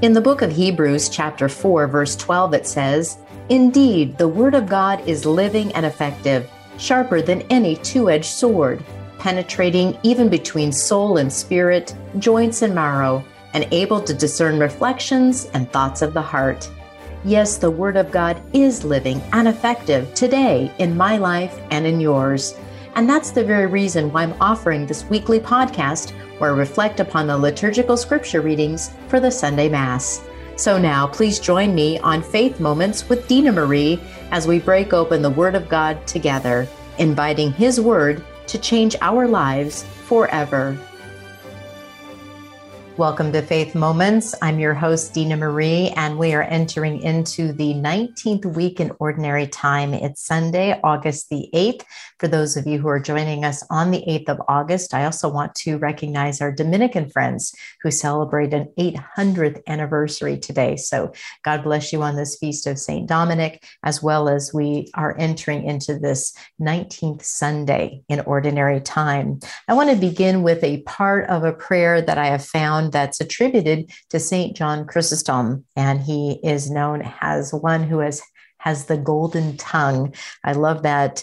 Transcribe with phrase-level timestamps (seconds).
[0.00, 4.68] In the book of Hebrews, chapter 4, verse 12, it says, Indeed, the word of
[4.68, 6.48] God is living and effective,
[6.78, 8.84] sharper than any two edged sword,
[9.18, 13.24] penetrating even between soul and spirit, joints and marrow,
[13.54, 16.70] and able to discern reflections and thoughts of the heart.
[17.24, 21.98] Yes, the Word of God is living and effective today in my life and in
[21.98, 22.54] yours.
[22.94, 27.26] And that's the very reason why I'm offering this weekly podcast where I reflect upon
[27.26, 30.22] the liturgical scripture readings for the Sunday Mass.
[30.56, 34.00] So now, please join me on Faith Moments with Dina Marie
[34.32, 36.66] as we break open the Word of God together,
[36.98, 40.76] inviting His Word to change our lives forever.
[42.98, 44.34] Welcome to Faith Moments.
[44.42, 49.46] I'm your host, Dina Marie, and we are entering into the 19th week in Ordinary
[49.46, 49.94] Time.
[49.94, 51.82] It's Sunday, August the 8th.
[52.18, 55.28] For those of you who are joining us on the 8th of August, I also
[55.28, 60.74] want to recognize our Dominican friends who celebrate an 800th anniversary today.
[60.74, 61.12] So
[61.44, 63.08] God bless you on this feast of St.
[63.08, 69.38] Dominic, as well as we are entering into this 19th Sunday in Ordinary Time.
[69.68, 73.20] I want to begin with a part of a prayer that I have found that's
[73.20, 74.56] attributed to St.
[74.56, 78.22] John Chrysostom, and he is known as one who has,
[78.58, 80.14] has the golden tongue.
[80.44, 81.22] I love that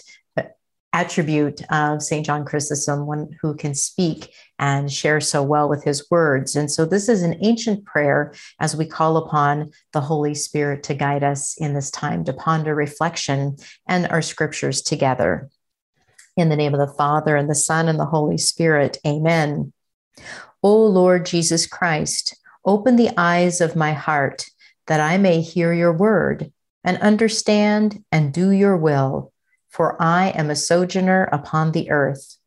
[0.96, 2.24] attribute of St.
[2.24, 6.56] John Chrysostom, one who can speak and share so well with his words.
[6.56, 10.94] And so, this is an ancient prayer as we call upon the Holy Spirit to
[10.94, 15.50] guide us in this time to ponder reflection and our scriptures together.
[16.34, 19.74] In the name of the Father, and the Son, and the Holy Spirit, amen.
[20.68, 24.50] O Lord Jesus Christ, open the eyes of my heart
[24.88, 29.32] that I may hear your word and understand and do your will,
[29.68, 32.38] for I am a sojourner upon the earth.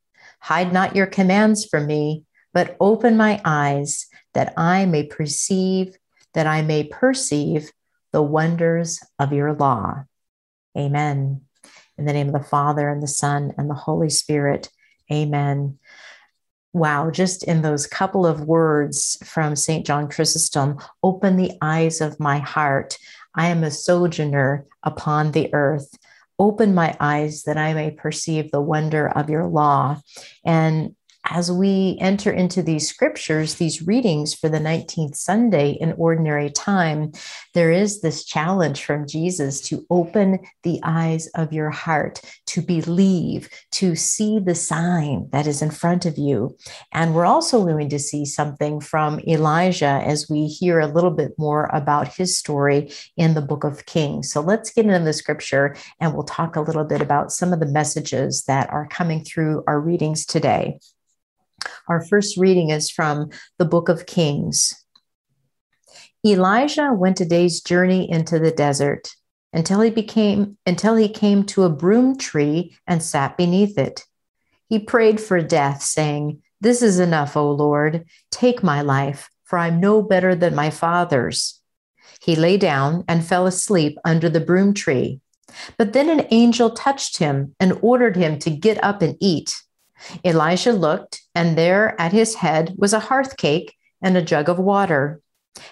[0.41, 5.95] Hide not your commands from me, but open my eyes that I may perceive,
[6.33, 7.71] that I may perceive
[8.11, 10.03] the wonders of your law.
[10.77, 11.43] Amen.
[11.97, 14.69] In the name of the Father and the Son and the Holy Spirit.
[15.09, 15.79] Amen
[16.73, 19.85] wow, just in those couple of words from St.
[19.85, 22.97] John Chrysostom, open the eyes of my heart.
[23.35, 25.97] I am a sojourner upon the earth.
[26.37, 30.01] Open my eyes that I may perceive the wonder of your law.
[30.45, 30.95] And
[31.29, 37.11] as we enter into these scriptures, these readings for the 19th Sunday in ordinary time,
[37.53, 43.49] there is this challenge from Jesus to open the eyes of your heart, to believe,
[43.71, 46.57] to see the sign that is in front of you.
[46.91, 51.33] And we're also going to see something from Elijah as we hear a little bit
[51.37, 54.31] more about his story in the book of Kings.
[54.31, 57.59] So let's get into the scripture and we'll talk a little bit about some of
[57.59, 60.79] the messages that are coming through our readings today.
[61.87, 64.73] Our first reading is from the book of Kings.
[66.25, 69.09] Elijah went a day's journey into the desert
[69.53, 74.03] until he became until he came to a broom tree and sat beneath it.
[74.67, 78.05] He prayed for death, saying, This is enough, O Lord.
[78.31, 81.59] Take my life, for I'm no better than my father's.
[82.21, 85.21] He lay down and fell asleep under the broom tree.
[85.77, 89.55] But then an angel touched him and ordered him to get up and eat.
[90.23, 94.59] Elijah looked, and there at his head was a hearth cake and a jug of
[94.59, 95.21] water.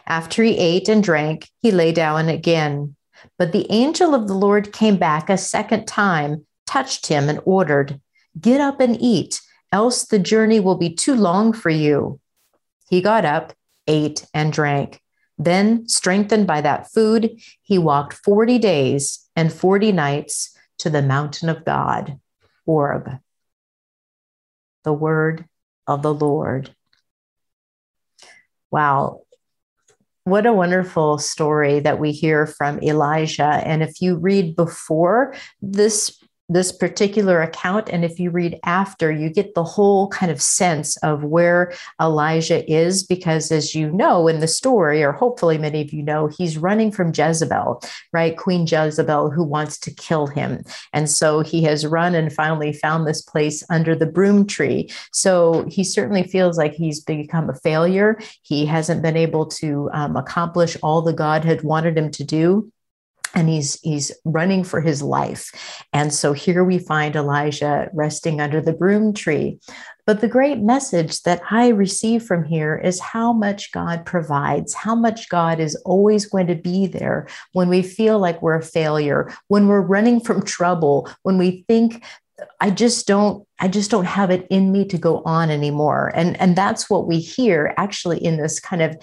[0.06, 2.96] After he ate and drank, he lay down again.
[3.38, 8.00] But the angel of the Lord came back a second time, touched him, and ordered,
[8.40, 12.20] Get up and eat, else the journey will be too long for you.
[12.90, 13.54] He got up,
[13.88, 15.02] ate, and drank.
[15.38, 21.50] Then, strengthened by that food, he walked 40 days and 40 nights to the mountain
[21.50, 22.20] of God,
[22.66, 23.20] Horeb
[24.88, 25.44] the word
[25.86, 26.74] of the Lord.
[28.72, 29.24] Wow.
[30.24, 33.62] What a wonderful story that we hear from Elijah.
[33.66, 36.18] And if you read before this
[36.50, 37.90] this particular account.
[37.90, 42.70] And if you read after, you get the whole kind of sense of where Elijah
[42.72, 46.58] is, because as you know in the story, or hopefully many of you know, he's
[46.58, 47.84] running from Jezebel,
[48.14, 48.38] right?
[48.38, 50.64] Queen Jezebel, who wants to kill him.
[50.94, 54.90] And so he has run and finally found this place under the broom tree.
[55.12, 58.20] So he certainly feels like he's become a failure.
[58.44, 62.72] He hasn't been able to um, accomplish all the God had wanted him to do
[63.34, 65.52] and he's he's running for his life.
[65.94, 69.60] And so here we find elijah resting under the broom tree.
[70.06, 74.96] But the great message that i receive from here is how much god provides how
[74.96, 79.30] much god is always going to be there when we feel like we're a failure
[79.50, 82.06] when we're running from trouble when we think
[82.60, 86.12] I just don't I just don't have it in me to go on anymore.
[86.14, 88.96] And and that's what we hear actually in this kind of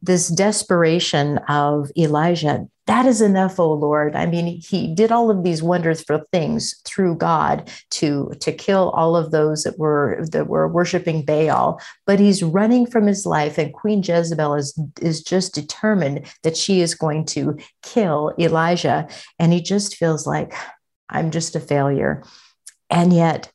[0.00, 2.66] this desperation of Elijah.
[2.86, 4.16] That is enough, oh Lord.
[4.16, 8.90] I mean, he did all of these wonders for things through God to to kill
[8.90, 13.58] all of those that were that were worshiping Baal, but he's running from his life
[13.58, 19.06] and Queen Jezebel is is just determined that she is going to kill Elijah
[19.38, 20.54] and he just feels like
[21.10, 22.22] I'm just a failure.
[22.90, 23.52] And yet,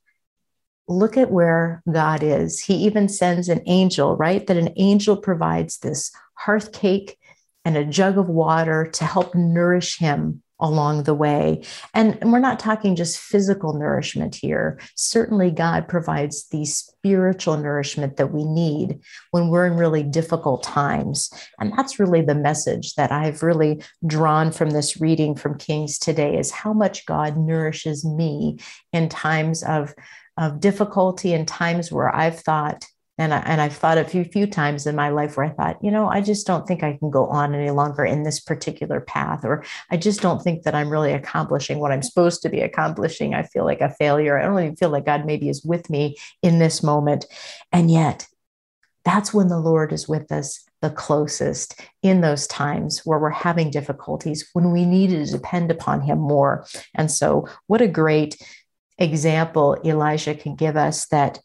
[0.88, 2.60] look at where God is.
[2.60, 4.46] He even sends an angel, right?
[4.46, 7.18] That an angel provides this hearth cake
[7.66, 11.62] and a jug of water to help nourish him along the way.
[11.94, 14.80] And, we're not talking just physical nourishment here.
[14.96, 19.00] Certainly, God provides the spiritual nourishment that we need
[19.32, 21.30] when we're in really difficult times.
[21.60, 26.38] And that's really the message that I've really drawn from this reading from Kings today
[26.38, 28.58] is how much God nourishes me
[28.94, 29.94] in times of,
[30.38, 32.86] of difficulty and times where I've thought,
[33.18, 35.84] and I, and I've thought a few few times in my life where I thought,
[35.84, 39.02] you know, I just don't think I can go on any longer in this particular
[39.02, 42.62] path, or I just don't think that I'm really accomplishing what I'm supposed to be
[42.62, 43.34] accomplishing.
[43.36, 44.38] I feel like a failure.
[44.38, 47.26] I don't even feel like God maybe is with me in this moment,
[47.72, 48.28] and yet,
[49.06, 53.70] that's when the Lord is with us the closest in those times where we're having
[53.70, 56.66] difficulties when we need to depend upon Him more.
[56.96, 58.42] And so, what a great
[58.98, 61.40] example Elijah can give us that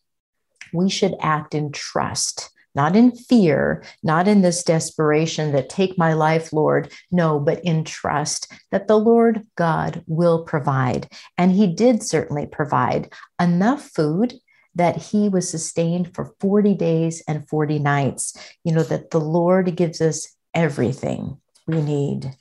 [0.73, 6.13] we should act in trust, not in fear, not in this desperation that take my
[6.13, 6.93] life, Lord.
[7.11, 11.09] No, but in trust that the Lord God will provide.
[11.37, 14.35] And He did certainly provide enough food
[14.79, 18.37] that he was sustained for 40 days and 40 nights.
[18.65, 22.35] You know, that the Lord gives us everything we need.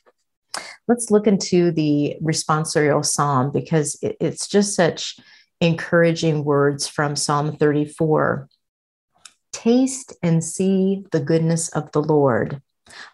[0.88, 5.19] Let's look into the responsorial psalm because it's just such
[5.62, 8.48] encouraging words from Psalm 34
[9.51, 12.62] Taste and see the goodness of the Lord.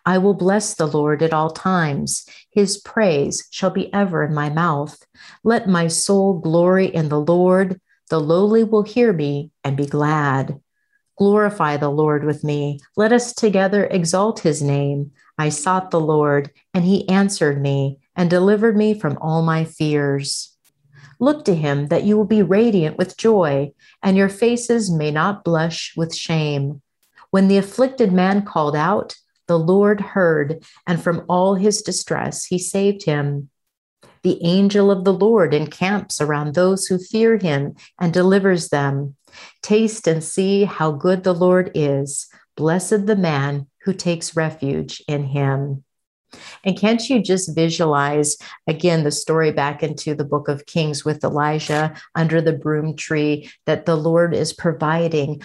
[0.05, 2.25] I will bless the Lord at all times.
[2.51, 4.97] His praise shall be ever in my mouth.
[5.43, 7.79] Let my soul glory in the Lord.
[8.09, 10.59] The lowly will hear me and be glad.
[11.17, 12.79] Glorify the Lord with me.
[12.97, 15.11] Let us together exalt his name.
[15.37, 20.52] I sought the Lord, and he answered me and delivered me from all my fears.
[21.19, 23.71] Look to him that you will be radiant with joy,
[24.01, 26.81] and your faces may not blush with shame.
[27.31, 29.15] When the afflicted man called out,
[29.47, 33.49] the Lord heard, and from all his distress he saved him.
[34.23, 39.15] The angel of the Lord encamps around those who fear him and delivers them.
[39.61, 42.27] Taste and see how good the Lord is.
[42.55, 45.83] Blessed the man who takes refuge in him.
[46.63, 48.37] And can't you just visualize
[48.67, 53.49] again the story back into the book of Kings with Elijah under the broom tree
[53.65, 55.41] that the Lord is providing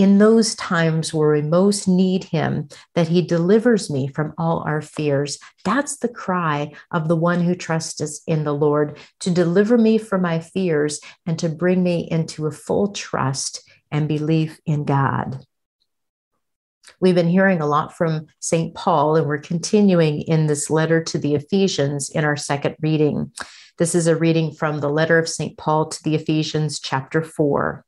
[0.00, 4.80] in those times where we most need him, that he delivers me from all our
[4.80, 5.38] fears.
[5.62, 10.22] That's the cry of the one who trusts in the Lord to deliver me from
[10.22, 15.44] my fears and to bring me into a full trust and belief in God.
[16.98, 18.74] We've been hearing a lot from St.
[18.74, 23.32] Paul, and we're continuing in this letter to the Ephesians in our second reading.
[23.78, 25.56] This is a reading from the letter of St.
[25.56, 27.84] Paul to the Ephesians, chapter 4.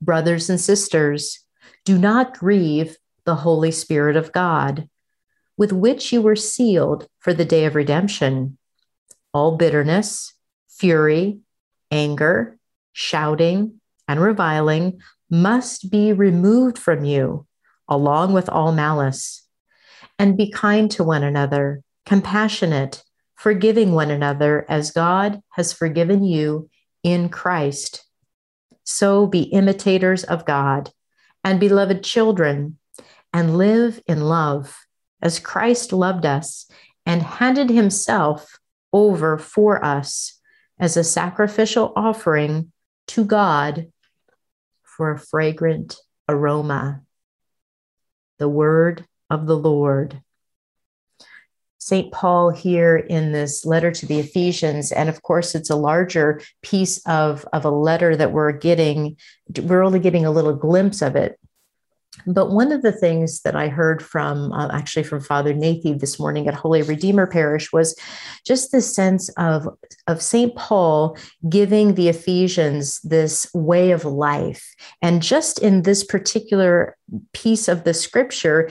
[0.00, 1.40] Brothers and sisters,
[1.84, 4.88] do not grieve the Holy Spirit of God,
[5.56, 8.58] with which you were sealed for the day of redemption.
[9.32, 10.34] All bitterness,
[10.68, 11.40] fury,
[11.90, 12.58] anger,
[12.92, 17.46] shouting, and reviling must be removed from you
[17.88, 19.46] along with all malice.
[20.18, 23.02] And be kind to one another, compassionate,
[23.34, 26.70] forgiving one another as God has forgiven you
[27.02, 28.04] in Christ.
[28.84, 30.90] So be imitators of God
[31.42, 32.78] and beloved children,
[33.32, 34.76] and live in love
[35.20, 36.70] as Christ loved us
[37.04, 38.58] and handed himself
[38.92, 40.40] over for us
[40.78, 42.72] as a sacrificial offering
[43.08, 43.90] to God
[44.82, 45.96] for a fragrant
[46.28, 47.02] aroma
[48.38, 50.20] the word of the Lord.
[51.78, 52.10] St.
[52.12, 56.98] Paul here in this letter to the Ephesians, and of course, it's a larger piece
[57.06, 59.18] of, of a letter that we're getting.
[59.60, 61.38] We're only getting a little glimpse of it
[62.26, 66.18] but one of the things that I heard from uh, actually from Father Nathan this
[66.18, 67.98] morning at Holy Redeemer Parish was
[68.46, 69.68] just this sense of,
[70.06, 70.54] of St.
[70.54, 71.16] Paul
[71.48, 74.74] giving the Ephesians this way of life.
[75.02, 76.96] And just in this particular
[77.32, 78.70] piece of the scripture,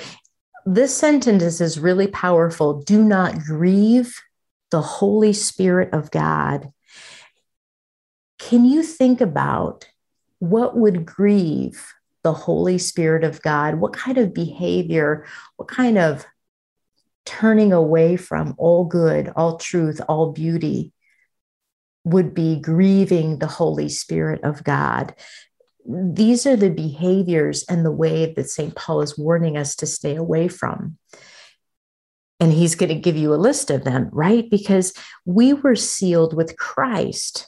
[0.65, 2.81] this sentence is really powerful.
[2.81, 4.15] Do not grieve
[4.71, 6.71] the Holy Spirit of God.
[8.39, 9.87] can you think about
[10.39, 13.75] what would grieve the Holy Spirit of God?
[13.75, 15.25] What kind of behavior,
[15.57, 16.25] what kind of
[17.25, 20.91] turning away from all good, all truth, all beauty
[22.03, 25.13] would be grieving the Holy Spirit of God?
[25.85, 28.73] These are the behaviors and the way that St.
[28.75, 30.97] Paul is warning us to stay away from.
[32.39, 34.49] And he's going to give you a list of them, right?
[34.49, 34.93] Because
[35.25, 37.47] we were sealed with Christ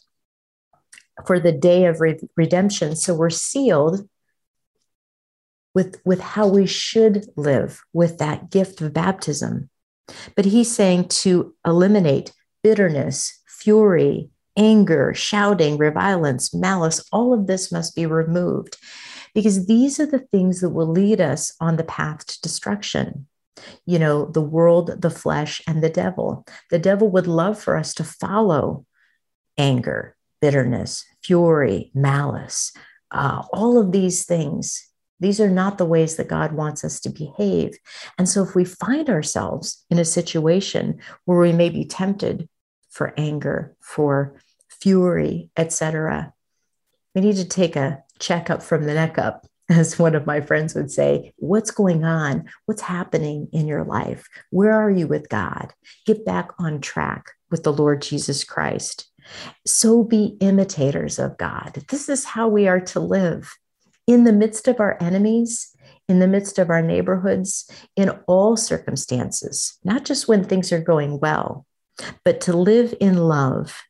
[1.25, 2.95] for the day of re- redemption.
[2.95, 4.07] So we're sealed
[5.75, 9.69] with, with how we should live with that gift of baptism.
[10.35, 12.31] But he's saying to eliminate
[12.63, 18.77] bitterness, fury, anger, shouting, revilence, malice, all of this must be removed
[19.35, 23.27] because these are the things that will lead us on the path to destruction.
[23.85, 26.45] You know, the world, the flesh, and the devil.
[26.71, 28.85] The devil would love for us to follow
[29.57, 32.71] anger, bitterness, fury, malice,
[33.11, 34.89] uh, all of these things.
[35.19, 37.77] These are not the ways that God wants us to behave.
[38.17, 42.49] And so, if we find ourselves in a situation where we may be tempted
[42.89, 44.35] for anger, for
[44.69, 46.33] fury, etc.,
[47.13, 50.75] we need to take a checkup from the neck up, as one of my friends
[50.75, 51.33] would say.
[51.37, 52.45] What's going on?
[52.65, 54.27] What's happening in your life?
[54.51, 55.73] Where are you with God?
[56.05, 59.09] Get back on track with the Lord Jesus Christ.
[59.65, 61.83] So be imitators of God.
[61.89, 63.55] This is how we are to live
[64.07, 65.75] in the midst of our enemies,
[66.07, 71.19] in the midst of our neighborhoods, in all circumstances, not just when things are going
[71.19, 71.65] well,
[72.23, 73.81] but to live in love.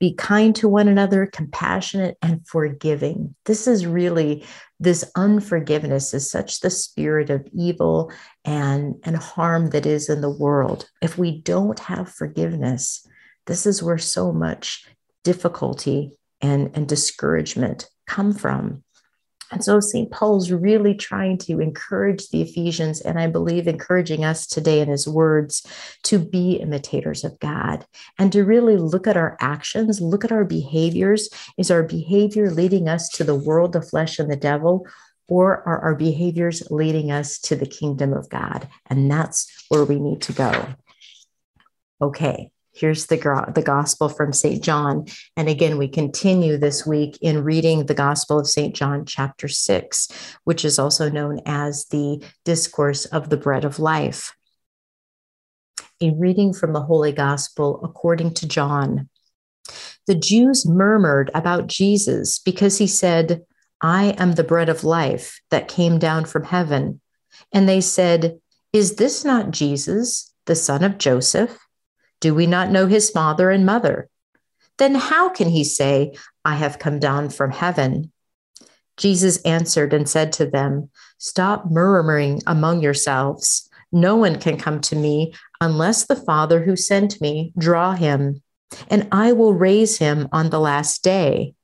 [0.00, 3.34] Be kind to one another, compassionate and forgiving.
[3.46, 4.46] This is really,
[4.78, 8.12] this unforgiveness is such the spirit of evil
[8.44, 10.88] and, and harm that is in the world.
[11.02, 13.04] If we don't have forgiveness,
[13.46, 14.86] this is where so much
[15.24, 18.84] difficulty and, and discouragement come from.
[19.50, 20.10] And so St.
[20.10, 25.08] Paul's really trying to encourage the Ephesians, and I believe encouraging us today in his
[25.08, 25.66] words
[26.04, 27.86] to be imitators of God
[28.18, 31.30] and to really look at our actions, look at our behaviors.
[31.56, 34.86] Is our behavior leading us to the world, the flesh, and the devil?
[35.28, 38.68] Or are our behaviors leading us to the kingdom of God?
[38.86, 40.66] And that's where we need to go.
[42.00, 43.16] Okay, Here's the,
[43.56, 44.62] the Gospel from St.
[44.62, 45.06] John.
[45.36, 48.72] And again, we continue this week in reading the Gospel of St.
[48.72, 54.36] John, chapter 6, which is also known as the Discourse of the Bread of Life.
[56.00, 59.08] A reading from the Holy Gospel according to John.
[60.06, 63.42] The Jews murmured about Jesus because he said,
[63.82, 67.00] I am the bread of life that came down from heaven.
[67.52, 68.38] And they said,
[68.72, 71.58] Is this not Jesus, the son of Joseph?
[72.20, 74.08] Do we not know his father and mother?
[74.78, 78.12] Then how can he say, I have come down from heaven?
[78.96, 83.68] Jesus answered and said to them, Stop murmuring among yourselves.
[83.92, 88.42] No one can come to me unless the Father who sent me draw him,
[88.88, 91.54] and I will raise him on the last day.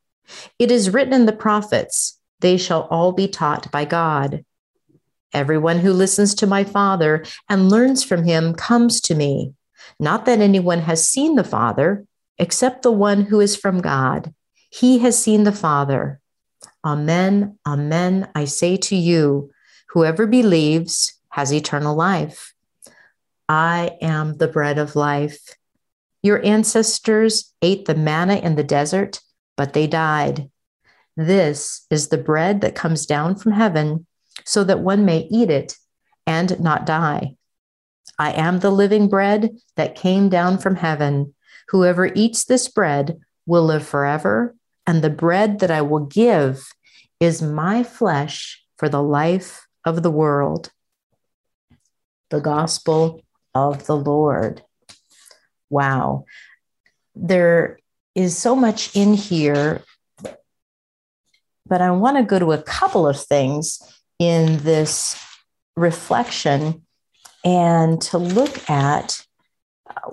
[0.59, 4.45] It is written in the prophets, They shall all be taught by God.
[5.33, 9.53] Everyone who listens to my Father and learns from him comes to me.
[9.99, 12.07] Not that anyone has seen the Father,
[12.39, 14.35] except the one who is from God.
[14.71, 16.21] He has seen the Father.
[16.85, 18.29] Amen, amen.
[18.35, 19.51] I say to you,
[19.91, 22.55] whoever believes has eternal life.
[23.49, 25.39] I am the bread of life.
[26.23, 29.21] Your ancestors ate the manna in the desert,
[29.57, 30.51] but they died.
[31.17, 34.07] This is the bread that comes down from heaven,
[34.45, 35.77] so that one may eat it
[36.27, 37.37] and not die.
[38.19, 41.35] I am the living bread that came down from heaven.
[41.69, 44.55] Whoever eats this bread will live forever,
[44.87, 46.67] and the bread that I will give
[47.21, 50.71] is my flesh for the life of the world.
[52.31, 53.23] The gospel
[53.55, 54.63] of the Lord.
[55.71, 56.25] Wow.
[57.15, 57.79] There
[58.15, 59.83] is so much in here,
[61.67, 63.81] but I want to go to a couple of things
[64.19, 65.21] in this
[65.77, 66.84] reflection
[67.45, 69.21] and to look at
[69.89, 70.11] uh,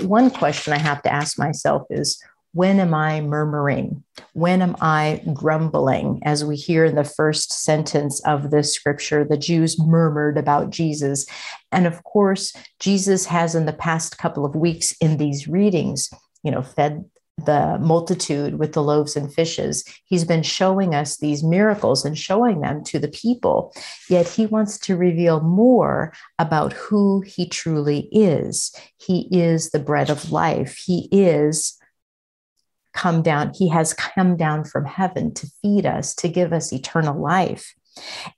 [0.00, 2.22] one question I have to ask myself is
[2.54, 4.04] when am I murmuring?
[4.34, 6.20] When am I grumbling?
[6.22, 11.26] As we hear in the first sentence of this scripture, the Jews murmured about Jesus.
[11.70, 16.10] And of course, Jesus has in the past couple of weeks in these readings,
[16.42, 17.06] you know, fed
[17.38, 19.84] the multitude with the loaves and fishes.
[20.04, 23.74] He's been showing us these miracles and showing them to the people.
[24.08, 28.74] Yet he wants to reveal more about who he truly is.
[28.98, 30.76] He is the bread of life.
[30.76, 31.78] He is
[32.92, 33.52] come down.
[33.54, 37.74] He has come down from heaven to feed us, to give us eternal life.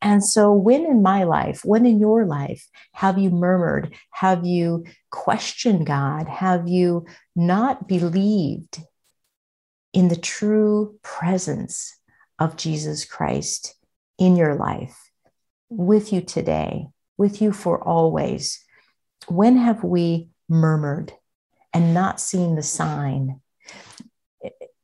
[0.02, 3.94] And so, when in my life, when in your life, have you murmured?
[4.10, 6.28] Have you questioned God?
[6.28, 7.06] Have you
[7.36, 8.82] not believed
[9.92, 11.96] in the true presence
[12.38, 13.76] of Jesus Christ
[14.18, 14.96] in your life,
[15.68, 18.64] with you today, with you for always?
[19.28, 21.12] When have we murmured
[21.72, 23.40] and not seen the sign?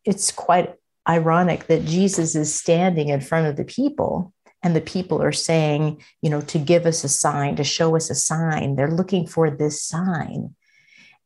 [0.05, 0.75] It's quite
[1.09, 6.03] ironic that Jesus is standing in front of the people and the people are saying,
[6.21, 8.77] you know, to give us a sign, to show us a sign.
[8.77, 10.55] They're looking for this sign.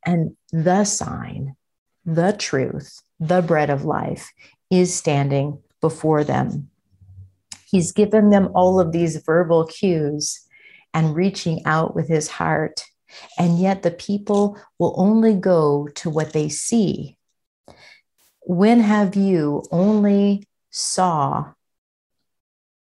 [0.06, 1.56] And the sign,
[2.04, 4.32] the truth, the bread of life
[4.70, 6.70] is standing before them.
[7.66, 10.40] He's given them all of these verbal cues
[10.92, 12.84] and reaching out with his heart.
[13.38, 17.16] And yet the people will only go to what they see.
[18.42, 21.52] When have you only saw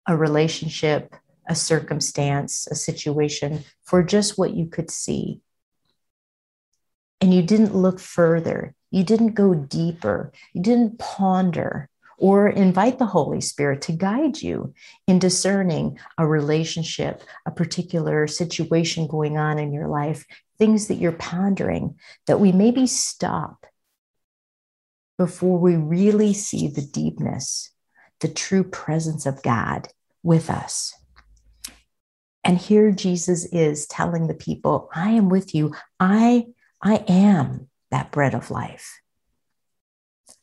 [0.06, 1.14] a relationship,
[1.48, 5.40] a circumstance, a situation for just what you could see.
[7.20, 13.06] And you didn't look further, you didn't go deeper, you didn't ponder or invite the
[13.06, 14.72] Holy Spirit to guide you
[15.06, 20.26] in discerning a relationship, a particular situation going on in your life,
[20.58, 21.96] things that you're pondering,
[22.26, 23.66] that we maybe stop
[25.18, 27.70] before we really see the deepness,
[28.20, 29.88] the true presence of God
[30.26, 30.92] with us.
[32.42, 35.74] And here Jesus is telling the people, I am with you.
[35.98, 36.46] I,
[36.82, 39.00] I am that bread of life.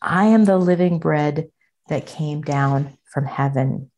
[0.01, 1.49] I am the living bread
[1.89, 3.91] that came down from heaven.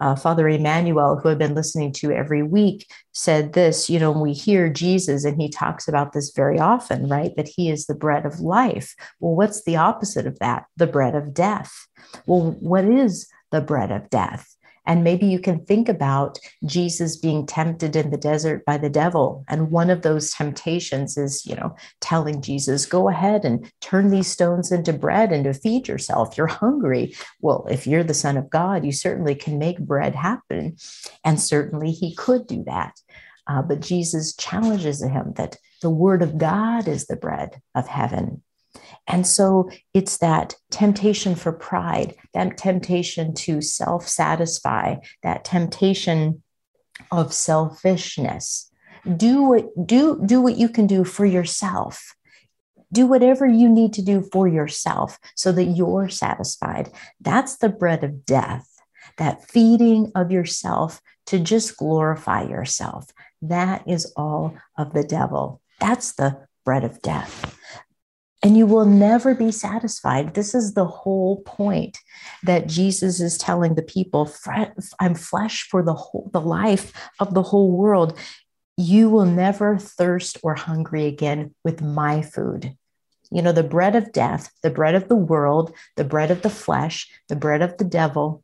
[0.00, 3.88] Uh, Father Emmanuel, who I've been listening to every week, said this.
[3.88, 7.34] You know, we hear Jesus and he talks about this very often, right?
[7.36, 8.94] That he is the bread of life.
[9.20, 10.66] Well, what's the opposite of that?
[10.76, 11.72] The bread of death.
[12.26, 14.53] Well, what is the bread of death?
[14.86, 19.44] And maybe you can think about Jesus being tempted in the desert by the devil.
[19.48, 24.26] And one of those temptations is, you know, telling Jesus, go ahead and turn these
[24.26, 26.36] stones into bread and to feed yourself.
[26.36, 27.14] You're hungry.
[27.40, 30.76] Well, if you're the Son of God, you certainly can make bread happen.
[31.24, 32.94] And certainly he could do that.
[33.46, 38.42] Uh, but Jesus challenges him that the word of God is the bread of heaven.
[39.06, 46.42] And so it's that temptation for pride, that temptation to self satisfy, that temptation
[47.10, 48.70] of selfishness.
[49.16, 52.14] Do what, do, do what you can do for yourself.
[52.92, 56.90] Do whatever you need to do for yourself so that you're satisfied.
[57.20, 58.68] That's the bread of death,
[59.18, 63.06] that feeding of yourself to just glorify yourself.
[63.42, 65.60] That is all of the devil.
[65.80, 67.58] That's the bread of death
[68.44, 70.34] and you will never be satisfied.
[70.34, 71.98] This is the whole point
[72.42, 74.30] that Jesus is telling the people
[75.00, 78.18] I'm flesh for the whole the life of the whole world.
[78.76, 82.76] You will never thirst or hungry again with my food.
[83.30, 86.50] You know, the bread of death, the bread of the world, the bread of the
[86.50, 88.43] flesh, the bread of the devil,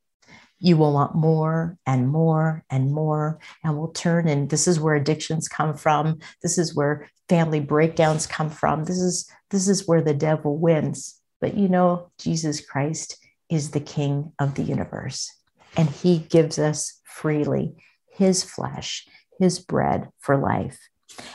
[0.60, 4.94] you will want more and more and more and will turn and this is where
[4.94, 6.18] addictions come from.
[6.42, 8.84] This is where family breakdowns come from.
[8.84, 11.20] This is this is where the devil wins.
[11.40, 13.16] But you know jesus christ
[13.48, 15.32] is the king of the universe
[15.76, 17.74] and he gives us freely
[18.12, 19.08] his flesh
[19.40, 20.78] his bread for life.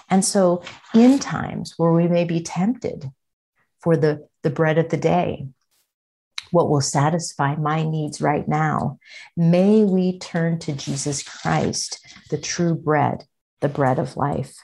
[0.10, 3.12] And so in times where we may be tempted
[3.82, 5.48] for the the bread of the day
[6.56, 8.98] what will satisfy my needs right now.
[9.36, 13.26] May we turn to Jesus Christ, the true bread,
[13.60, 14.56] the bread of life.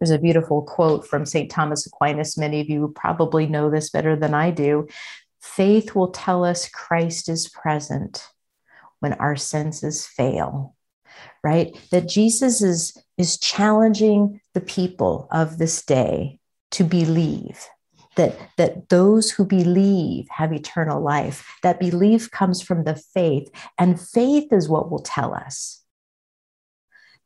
[0.00, 1.48] There's a beautiful quote from St.
[1.48, 2.36] Thomas Aquinas.
[2.36, 4.88] Many of you probably know this better than I do.
[5.40, 8.26] Faith will tell us Christ is present
[8.98, 10.74] when our senses fail,
[11.44, 11.78] right?
[11.92, 16.40] That Jesus is, is challenging the people of this day
[16.72, 17.64] to believe
[18.20, 23.98] that that those who believe have eternal life that belief comes from the faith and
[23.98, 25.82] faith is what will tell us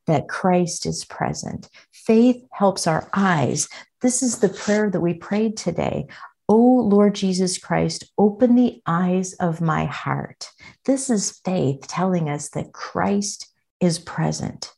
[0.07, 3.69] that Christ is present faith helps our eyes
[4.03, 6.07] this is the prayer that we prayed today
[6.47, 10.51] O Lord Jesus Christ, open the eyes of my heart.
[10.85, 14.71] This is faith telling us that Christ is present,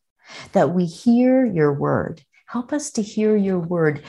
[0.52, 2.22] that we hear your word.
[2.46, 4.05] Help us to hear your word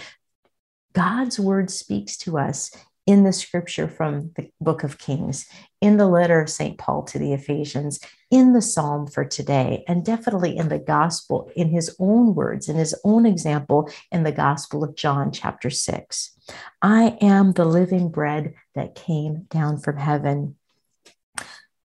[0.97, 2.71] God's word speaks to us
[3.05, 5.47] in the scripture from the book of Kings,
[5.79, 6.75] in the letter of St.
[6.79, 7.99] Paul to the Ephesians,
[8.31, 12.77] in the psalm for today, and definitely in the gospel, in his own words, in
[12.77, 16.35] his own example, in the gospel of John, chapter 6.
[16.81, 20.55] I am the living bread that came down from heaven.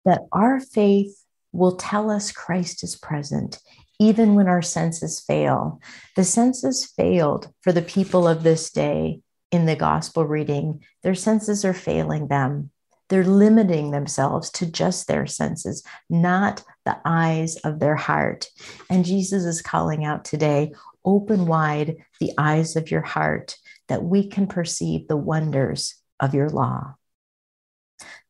[0.04, 1.16] That our faith
[1.52, 3.60] will tell us Christ is present,
[3.98, 5.80] even when our senses fail.
[6.16, 10.82] The senses failed for the people of this day in the gospel reading.
[11.02, 12.70] Their senses are failing them.
[13.09, 18.48] They're limiting themselves to just their senses, not the eyes of their heart.
[18.90, 20.72] And Jesus is calling out today
[21.04, 23.56] open wide the eyes of your heart
[23.88, 26.95] that we can perceive the wonders of your law.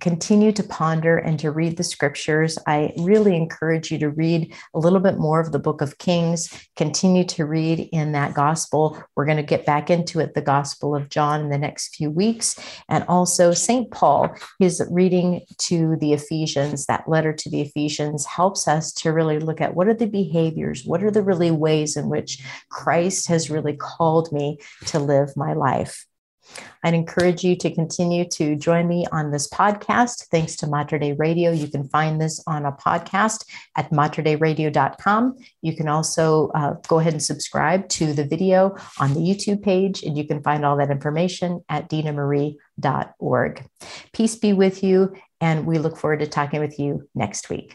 [0.00, 2.58] continue to ponder and to read the scriptures.
[2.66, 6.50] I really encourage you to read a little bit more of the book of Kings,
[6.76, 9.02] continue to read in that gospel.
[9.14, 12.10] We're going to get back into it, the gospel of John, in the next few
[12.10, 12.58] weeks.
[12.88, 13.90] And also, St.
[13.90, 19.38] Paul, his reading to the Ephesians, that letter to the Ephesians, helps us to really
[19.38, 23.50] look at what are the behaviors, what are the really ways in which Christ has
[23.50, 26.06] really called me to live my life.
[26.82, 30.26] I'd encourage you to continue to join me on this podcast.
[30.28, 31.50] Thanks to Mater Dei Radio.
[31.50, 33.44] You can find this on a podcast
[33.76, 35.36] at materdeiradio.com.
[35.62, 40.02] You can also uh, go ahead and subscribe to the video on the YouTube page,
[40.02, 43.64] and you can find all that information at dinamarie.org.
[44.12, 47.74] Peace be with you, and we look forward to talking with you next week.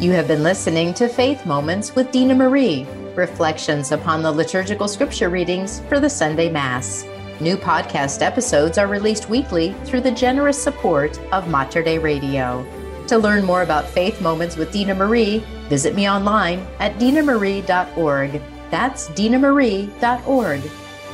[0.00, 5.28] You have been listening to Faith Moments with Dina Marie, reflections upon the liturgical scripture
[5.28, 7.04] readings for the Sunday Mass.
[7.40, 12.66] New podcast episodes are released weekly through the generous support of Mater Dei Radio.
[13.06, 18.42] To learn more about Faith Moments with Dina Marie, visit me online at dinamarie.org.
[18.70, 20.62] That's dinamarie.org.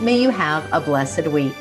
[0.01, 1.55] May you have a blessed week.